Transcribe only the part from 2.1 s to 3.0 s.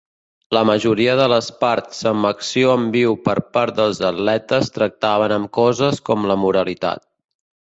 amb acció en